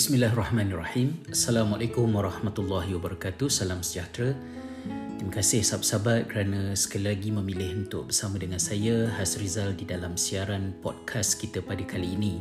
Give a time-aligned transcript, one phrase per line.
[0.00, 1.28] Bismillahirrahmanirrahim.
[1.28, 3.52] Assalamualaikum warahmatullahi wabarakatuh.
[3.52, 4.32] Salam sejahtera.
[5.20, 10.72] Terima kasih sahabat-sahabat kerana sekali lagi memilih untuk bersama dengan saya Hasrizal di dalam siaran
[10.80, 12.40] podcast kita pada kali ini.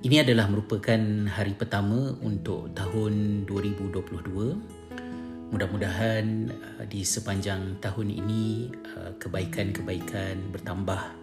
[0.00, 0.96] Ini adalah merupakan
[1.28, 5.52] hari pertama untuk tahun 2022.
[5.52, 11.20] Mudah-mudahan uh, di sepanjang tahun ini uh, kebaikan-kebaikan bertambah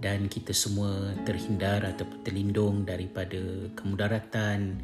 [0.00, 3.38] dan kita semua terhindar atau terlindung daripada
[3.76, 4.80] kemudaratan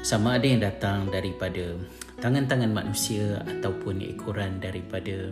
[0.00, 1.74] sama ada yang datang daripada
[2.22, 5.30] tangan-tangan manusia ataupun ekoran daripada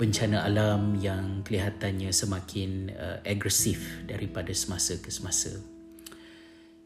[0.00, 5.60] bencana alam yang kelihatannya semakin uh, agresif daripada semasa ke semasa.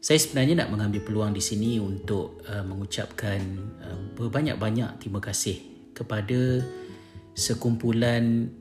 [0.03, 3.39] Saya sebenarnya nak mengambil peluang di sini untuk uh, mengucapkan
[3.81, 5.63] uh, berbanyak-banyak terima kasih
[5.95, 6.59] kepada
[7.33, 8.51] sekumpulan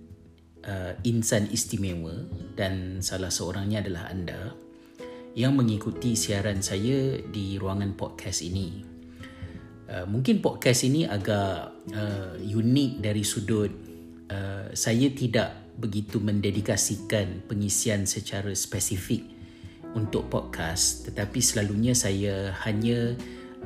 [0.65, 2.25] uh, insan istimewa
[2.57, 4.53] dan salah seorangnya adalah anda
[5.35, 8.87] yang mengikuti siaran saya di ruangan podcast ini.
[9.85, 13.73] Uh, mungkin podcast ini agak uh, unik dari sudut
[14.33, 19.27] uh, saya tidak begitu mendedikasikan pengisian secara spesifik
[19.93, 23.13] untuk podcast tetapi selalunya saya hanya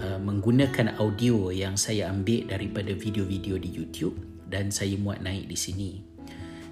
[0.03, 4.19] uh, menggunakan audio yang saya ambil daripada video-video di YouTube
[4.49, 6.08] dan saya muat naik di sini.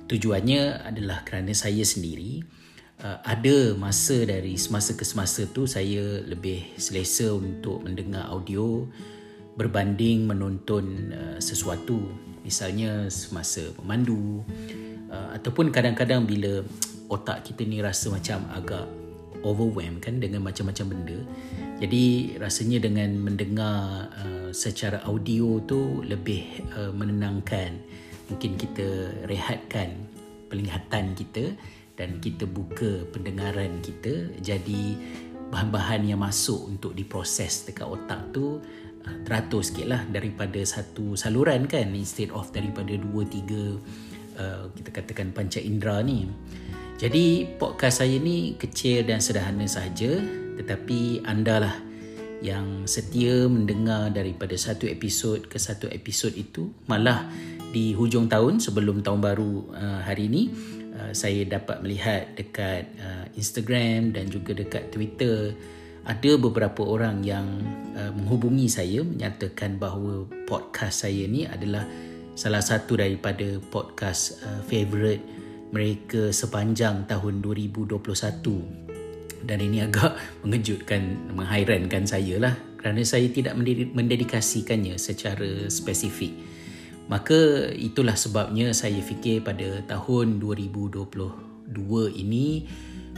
[0.06, 2.38] Tujuannya adalah kerana saya sendiri
[3.02, 8.86] uh, ada masa dari semasa ke semasa tu saya lebih selesa untuk mendengar audio
[9.58, 11.98] berbanding menonton uh, sesuatu.
[12.46, 14.46] Misalnya semasa memandu
[15.10, 16.62] uh, ataupun kadang-kadang bila
[17.10, 18.86] otak kita ni rasa macam agak
[19.42, 21.18] overwhelmed kan dengan macam-macam benda.
[21.82, 27.74] Jadi rasanya dengan mendengar uh, secara audio tu lebih uh, menenangkan
[28.30, 28.86] mungkin kita
[29.26, 29.94] rehatkan
[30.50, 31.54] penglihatan kita
[31.96, 34.30] dan kita buka pendengaran kita.
[34.40, 34.98] Jadi
[35.50, 38.58] bahan-bahan yang masuk untuk diproses dekat otak tu
[39.06, 41.90] uh, teratur sikit lah daripada satu saluran kan.
[41.94, 43.78] Instead of daripada dua tiga
[44.38, 46.28] uh, kita katakan panca indera ni.
[46.96, 50.16] Jadi podcast saya ni kecil dan sederhana sahaja
[50.56, 51.76] tetapi anda lah
[52.40, 57.28] yang setia mendengar daripada satu episod ke satu episod itu malah
[57.70, 60.42] di hujung tahun sebelum tahun baru uh, hari ini
[60.96, 65.54] uh, saya dapat melihat dekat uh, Instagram dan juga dekat Twitter
[66.06, 67.46] ada beberapa orang yang
[67.98, 71.82] uh, menghubungi saya menyatakan bahawa podcast saya ni adalah
[72.38, 75.24] salah satu daripada podcast uh, favorite
[75.74, 77.98] mereka sepanjang tahun 2021
[79.46, 80.14] dan ini agak
[80.46, 86.30] mengejutkan menghairankan saya lah kerana saya tidak mendedikasikannya secara spesifik
[87.06, 91.06] Maka itulah sebabnya saya fikir pada tahun 2022
[92.18, 92.66] ini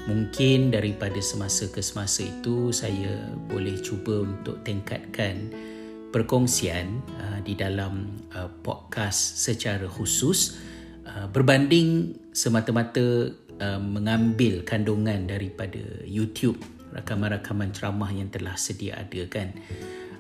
[0.04, 5.52] mungkin daripada semasa ke semasa itu saya boleh cuba untuk tingkatkan
[6.08, 10.56] perkongsian uh, di dalam uh, podcast secara khusus
[11.04, 16.56] uh, berbanding semata-mata uh, mengambil kandungan daripada YouTube
[16.96, 19.52] rakaman-rakaman ceramah yang telah sedia ada kan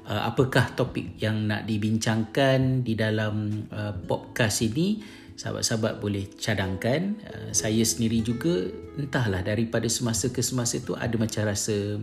[0.08, 5.04] uh, apakah topik yang nak dibincangkan di dalam uh, podcast ini?
[5.38, 7.14] Sahabat-sahabat boleh cadangkan.
[7.22, 8.66] Uh, saya sendiri juga
[8.98, 12.00] entahlah daripada semasa ke semasa tu ada macam rasa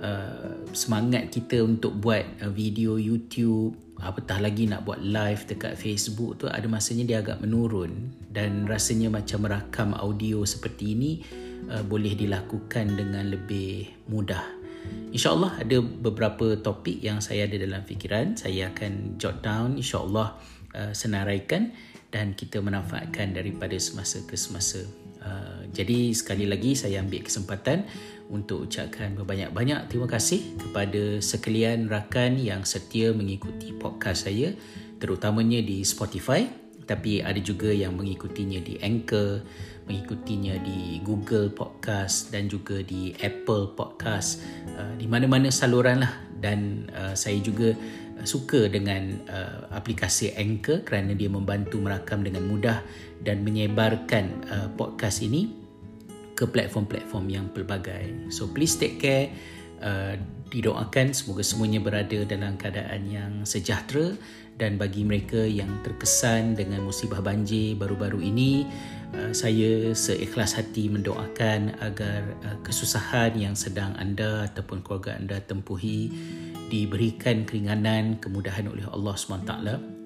[0.00, 3.76] uh, semangat kita untuk buat uh, video YouTube.
[4.02, 8.14] Apatah lagi nak buat live dekat Facebook tu ada masanya dia agak menurun.
[8.32, 11.12] Dan rasanya macam merakam audio seperti ini
[11.68, 14.61] uh, boleh dilakukan dengan lebih mudah
[15.12, 18.32] InsyaAllah ada beberapa topik yang saya ada dalam fikiran.
[18.32, 20.40] Saya akan jot down insyaAllah
[20.72, 21.76] uh, senaraikan
[22.08, 24.80] dan kita manfaatkan daripada semasa ke semasa.
[25.22, 27.86] Uh, jadi sekali lagi saya ambil kesempatan
[28.32, 34.56] untuk ucapkan berbanyak-banyak terima kasih kepada sekalian rakan yang setia mengikuti podcast saya
[34.98, 39.42] terutamanya di Spotify tapi ada juga yang mengikutinya di Anchor
[39.86, 44.42] mengikutinya di Google Podcast dan juga di Apple Podcast.
[44.78, 46.14] Uh, di mana-mana saluran lah.
[46.42, 47.74] Dan uh, saya juga
[48.22, 52.82] suka dengan uh, aplikasi Anchor kerana dia membantu merakam dengan mudah
[53.22, 55.50] dan menyebarkan uh, podcast ini
[56.34, 58.30] ke platform-platform yang pelbagai.
[58.34, 59.30] So please take care
[59.82, 60.14] uh,
[60.48, 64.14] didoakan semoga semuanya berada dalam keadaan yang sejahtera
[64.60, 68.68] dan bagi mereka yang terkesan dengan musibah banjir baru-baru ini
[69.16, 76.12] uh, saya seikhlas hati mendoakan agar uh, kesusahan yang sedang anda ataupun keluarga anda tempuhi
[76.70, 79.52] diberikan keringanan kemudahan oleh Allah SWT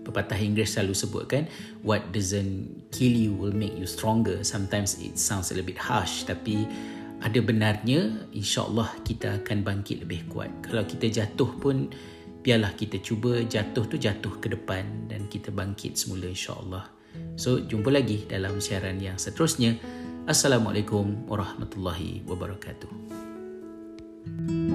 [0.07, 1.43] pepatah Inggeris selalu sebutkan
[1.83, 4.47] what doesn't kill you will make you stronger.
[4.47, 6.71] Sometimes it sounds a little bit harsh tapi
[7.23, 10.53] ada benarnya insya-Allah kita akan bangkit lebih kuat.
[10.61, 11.89] Kalau kita jatuh pun
[12.45, 16.85] biarlah kita cuba jatuh tu jatuh ke depan dan kita bangkit semula insya-Allah.
[17.41, 19.81] So jumpa lagi dalam siaran yang seterusnya.
[20.29, 23.25] Assalamualaikum warahmatullahi wabarakatuh.
[24.27, 24.66] thank you